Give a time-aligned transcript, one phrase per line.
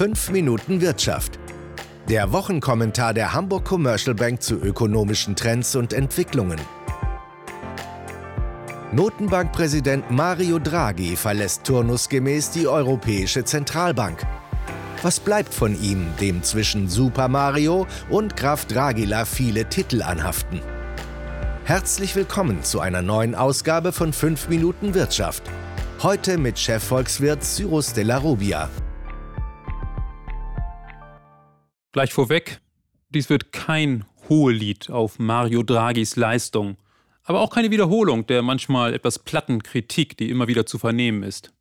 [0.00, 1.38] 5 Minuten Wirtschaft.
[2.08, 6.58] Der Wochenkommentar der Hamburg Commercial Bank zu ökonomischen Trends und Entwicklungen.
[8.92, 14.22] Notenbankpräsident Mario Draghi verlässt turnusgemäß die Europäische Zentralbank.
[15.02, 20.62] Was bleibt von ihm, dem zwischen Super Mario und Graf Dragila viele Titel anhaften?
[21.64, 25.42] Herzlich willkommen zu einer neuen Ausgabe von 5 Minuten Wirtschaft.
[26.02, 28.70] Heute mit Chefvolkswirt Cyrus de la Rubia.
[31.92, 32.60] Gleich vorweg,
[33.08, 36.76] dies wird kein Hohelied auf Mario Draghis Leistung,
[37.24, 41.52] aber auch keine Wiederholung der manchmal etwas platten Kritik, die immer wieder zu vernehmen ist.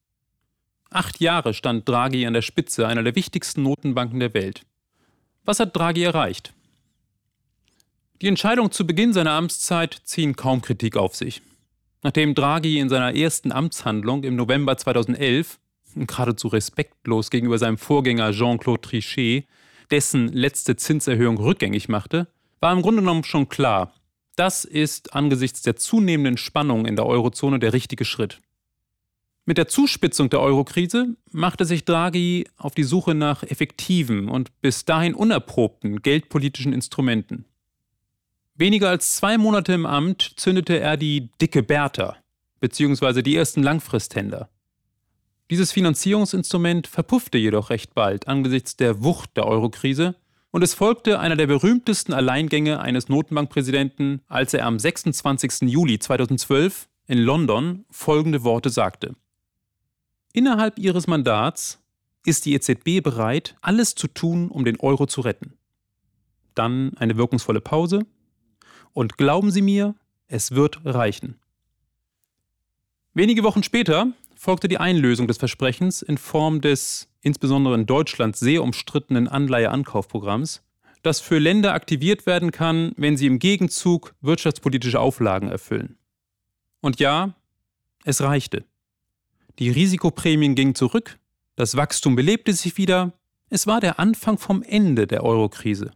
[0.91, 4.65] Acht Jahre stand Draghi an der Spitze einer der wichtigsten Notenbanken der Welt.
[5.45, 6.53] Was hat Draghi erreicht?
[8.21, 11.41] Die Entscheidungen zu Beginn seiner Amtszeit ziehen kaum Kritik auf sich.
[12.03, 15.59] Nachdem Draghi in seiner ersten Amtshandlung im November 2011
[15.95, 19.47] geradezu respektlos gegenüber seinem Vorgänger Jean-Claude Trichet
[19.91, 22.27] dessen letzte Zinserhöhung rückgängig machte,
[22.59, 23.93] war im Grunde genommen schon klar,
[24.35, 28.39] das ist angesichts der zunehmenden Spannung in der Eurozone der richtige Schritt.
[29.45, 34.85] Mit der Zuspitzung der Eurokrise machte sich Draghi auf die Suche nach effektiven und bis
[34.85, 37.45] dahin unerprobten geldpolitischen Instrumenten.
[38.53, 42.17] Weniger als zwei Monate im Amt zündete er die dicke Bertha,
[42.59, 44.49] beziehungsweise die ersten Langfristhänder.
[45.49, 50.15] Dieses Finanzierungsinstrument verpuffte jedoch recht bald angesichts der Wucht der Eurokrise
[50.51, 55.61] und es folgte einer der berühmtesten Alleingänge eines Notenbankpräsidenten, als er am 26.
[55.61, 59.15] Juli 2012 in London folgende Worte sagte.
[60.33, 61.79] Innerhalb ihres Mandats
[62.25, 65.53] ist die EZB bereit, alles zu tun, um den Euro zu retten.
[66.53, 68.05] Dann eine wirkungsvolle Pause.
[68.93, 69.95] Und glauben Sie mir,
[70.27, 71.39] es wird reichen.
[73.13, 78.63] Wenige Wochen später folgte die Einlösung des Versprechens in Form des insbesondere in Deutschland sehr
[78.63, 80.61] umstrittenen Anleiheankaufprogramms,
[81.03, 85.97] das für Länder aktiviert werden kann, wenn sie im Gegenzug wirtschaftspolitische Auflagen erfüllen.
[86.79, 87.35] Und ja,
[88.05, 88.63] es reichte.
[89.59, 91.19] Die Risikoprämien gingen zurück,
[91.57, 93.11] das Wachstum belebte sich wieder,
[93.49, 95.91] es war der Anfang vom Ende der Eurokrise.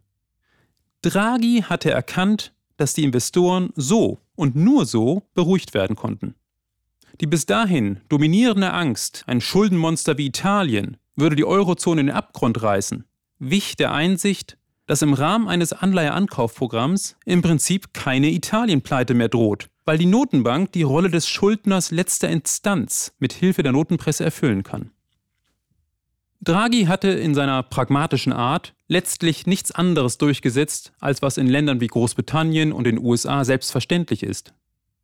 [1.02, 6.36] Draghi hatte erkannt, dass die Investoren so und nur so beruhigt werden konnten.
[7.22, 12.62] Die bis dahin dominierende Angst, ein Schuldenmonster wie Italien würde die Eurozone in den Abgrund
[12.62, 13.06] reißen,
[13.40, 14.58] wich der Einsicht,
[14.88, 20.84] dass im Rahmen eines Anleiheankaufprogramms im Prinzip keine Italienpleite mehr droht, weil die Notenbank die
[20.84, 24.92] Rolle des Schuldners letzter Instanz mit Hilfe der Notenpresse erfüllen kann.
[26.42, 31.88] Draghi hatte in seiner pragmatischen Art letztlich nichts anderes durchgesetzt, als was in Ländern wie
[31.88, 34.54] Großbritannien und den USA selbstverständlich ist.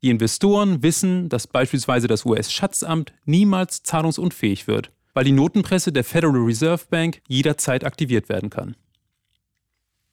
[0.01, 6.37] Die Investoren wissen, dass beispielsweise das US-Schatzamt niemals zahlungsunfähig wird, weil die Notenpresse der Federal
[6.37, 8.75] Reserve Bank jederzeit aktiviert werden kann.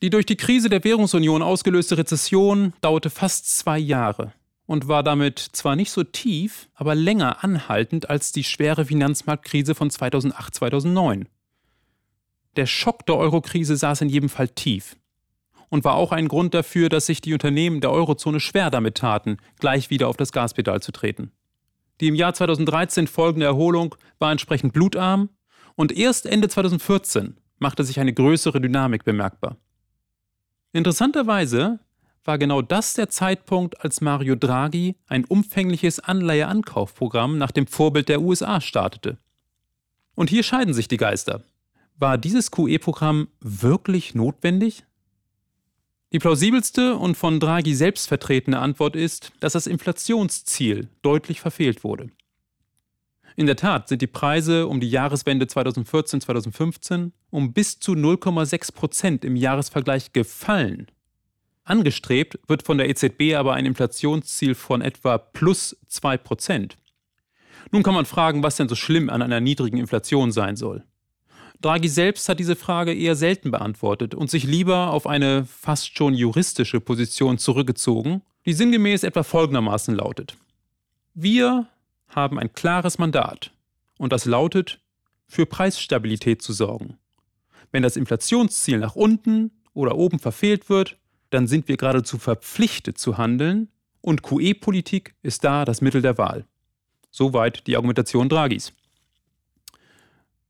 [0.02, 4.32] Die durch die Krise der Währungsunion ausgelöste Rezession dauerte fast zwei Jahre
[4.66, 9.91] und war damit zwar nicht so tief, aber länger anhaltend als die schwere Finanzmarktkrise von
[9.91, 11.26] 2008-2009.
[12.56, 14.97] Der Schock der Eurokrise saß in jedem Fall tief
[15.69, 19.38] und war auch ein Grund dafür, dass sich die Unternehmen der Eurozone schwer damit taten,
[19.59, 21.32] gleich wieder auf das Gaspedal zu treten.
[22.00, 25.31] Die im Jahr 2013 folgende Erholung war entsprechend blutarm
[25.75, 29.56] und erst Ende 2014 machte sich eine größere Dynamik bemerkbar.
[30.72, 31.81] Interessanterweise
[32.25, 38.21] war genau das der Zeitpunkt, als Mario Draghi ein umfängliches Anleiheankaufprogramm nach dem Vorbild der
[38.21, 39.19] USA startete.
[40.15, 41.43] Und hier scheiden sich die Geister.
[41.98, 44.84] War dieses QE-Programm wirklich notwendig?
[46.12, 52.11] Die plausibelste und von Draghi selbst vertretene Antwort ist, dass das Inflationsziel deutlich verfehlt wurde.
[53.34, 59.25] In der Tat sind die Preise um die Jahreswende 2014-2015 um bis zu 0,6 Prozent
[59.25, 60.87] im Jahresvergleich gefallen.
[61.65, 66.77] Angestrebt wird von der EZB aber ein Inflationsziel von etwa plus 2 Prozent.
[67.72, 70.84] Nun kann man fragen, was denn so schlimm an einer niedrigen Inflation sein soll.
[71.60, 76.14] Draghi selbst hat diese Frage eher selten beantwortet und sich lieber auf eine fast schon
[76.14, 80.36] juristische Position zurückgezogen, die sinngemäß etwa folgendermaßen lautet.
[81.14, 81.66] Wir
[82.08, 83.53] haben ein klares Mandat
[83.98, 84.80] und das lautet,
[85.26, 86.98] für Preisstabilität zu sorgen.
[87.72, 90.98] Wenn das Inflationsziel nach unten oder oben verfehlt wird,
[91.30, 93.68] dann sind wir geradezu verpflichtet zu handeln
[94.00, 96.44] und QE-Politik ist da das Mittel der Wahl.
[97.10, 98.72] Soweit die Argumentation Draghis.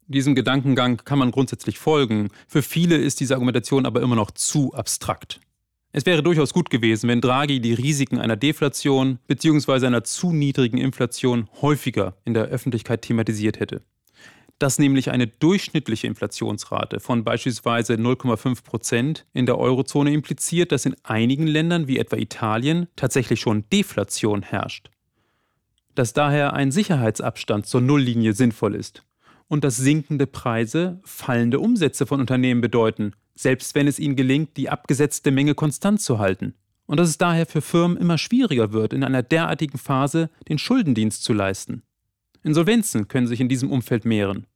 [0.09, 2.29] Diesem Gedankengang kann man grundsätzlich folgen.
[2.47, 5.41] Für viele ist diese Argumentation aber immer noch zu abstrakt.
[5.91, 9.87] Es wäre durchaus gut gewesen, wenn Draghi die Risiken einer Deflation bzw.
[9.87, 13.83] einer zu niedrigen Inflation häufiger in der Öffentlichkeit thematisiert hätte.
[14.59, 20.97] dass nämlich eine durchschnittliche Inflationsrate von beispielsweise 0,5 Prozent in der Eurozone impliziert, dass in
[21.03, 24.89] einigen Ländern wie etwa Italien tatsächlich schon Deflation herrscht.
[25.95, 29.06] Dass daher ein Sicherheitsabstand zur Nulllinie sinnvoll ist
[29.49, 34.71] und dass sinkende Preise fallende Umsätze von Unternehmen bedeuten, selbst wenn es ihnen gelingt, die
[34.71, 36.55] abgesetzte Menge konstant zu halten.
[36.87, 41.23] Und dass es daher für Firmen immer schwieriger wird, in einer derartigen Phase den Schuldendienst
[41.25, 41.83] zu leisten.
[42.43, 44.47] Insolvenzen können sich in diesem Umfeld mehren.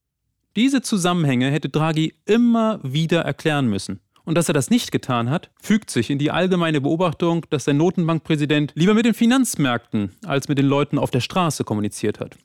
[0.57, 4.01] Diese Zusammenhänge hätte Draghi immer wieder erklären müssen.
[4.25, 7.75] Und dass er das nicht getan hat, fügt sich in die allgemeine Beobachtung, dass der
[7.75, 12.37] Notenbankpräsident lieber mit den Finanzmärkten als mit den Leuten auf der Straße kommuniziert hat.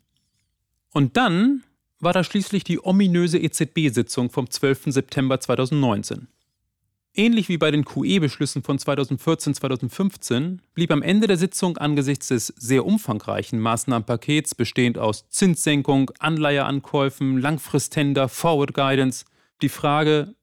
[0.94, 1.64] Und dann
[2.00, 4.86] war da schließlich die ominöse EZB-Sitzung vom 12.
[4.88, 6.28] September 2019.
[7.18, 12.86] Ähnlich wie bei den QE-Beschlüssen von 2014-2015 blieb am Ende der Sitzung angesichts des sehr
[12.86, 19.24] umfangreichen Maßnahmenpakets bestehend aus Zinssenkung, Anleiheankäufen, Langfristtender, Forward Guidance
[19.62, 20.36] die Frage,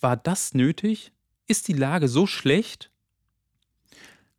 [0.00, 1.12] war das nötig?
[1.48, 2.90] Ist die Lage so schlecht?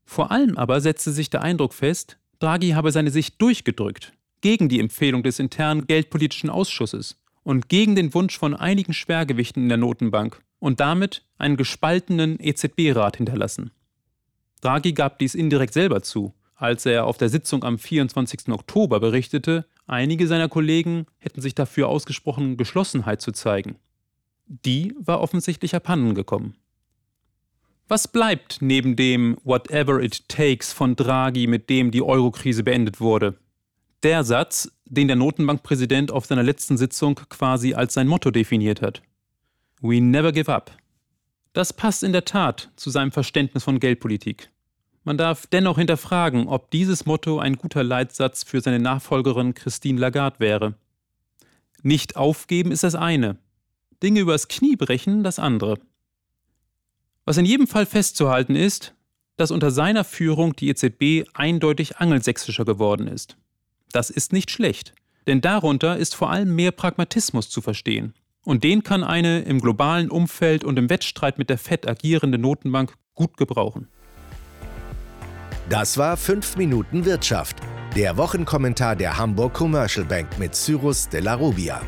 [0.05, 4.13] Vor allem aber setzte sich der Eindruck fest, Draghi habe seine Sicht durchgedrückt,
[4.43, 9.69] gegen die Empfehlung des internen Geldpolitischen Ausschusses und gegen den Wunsch von einigen Schwergewichten in
[9.69, 13.71] der Notenbank und damit einen gespaltenen EZB-Rat hinterlassen.
[14.59, 18.49] Draghi gab dies indirekt selber zu, als er auf der Sitzung am 24.
[18.49, 23.77] Oktober berichtete, einige seiner Kollegen hätten sich dafür ausgesprochen, Geschlossenheit zu zeigen.
[24.45, 26.55] Die war offensichtlich abhanden gekommen.
[27.87, 33.37] Was bleibt neben dem Whatever it takes von Draghi, mit dem die Eurokrise beendet wurde?
[34.03, 39.01] Der Satz, den der Notenbankpräsident auf seiner letzten Sitzung quasi als sein Motto definiert hat.
[39.81, 40.71] We never give up.
[41.53, 44.49] Das passt in der Tat zu seinem Verständnis von Geldpolitik.
[45.03, 50.39] Man darf dennoch hinterfragen, ob dieses Motto ein guter Leitsatz für seine Nachfolgerin Christine Lagarde
[50.39, 50.75] wäre.
[51.81, 53.37] Nicht aufgeben ist das eine,
[54.03, 55.79] Dinge übers Knie brechen das andere.
[57.23, 58.93] Was in jedem Fall festzuhalten ist,
[59.37, 63.37] dass unter seiner Führung die EZB eindeutig angelsächsischer geworden ist.
[63.93, 64.93] Das ist nicht schlecht,
[65.27, 68.15] denn darunter ist vor allem mehr Pragmatismus zu verstehen.
[68.43, 72.95] Und den kann eine im globalen Umfeld und im Wettstreit mit der Fed agierende Notenbank
[73.13, 73.87] gut gebrauchen.
[75.69, 77.57] Das war 5 Minuten Wirtschaft,
[77.95, 81.79] der Wochenkommentar der Hamburg Commercial Bank mit Cyrus de la Rubia.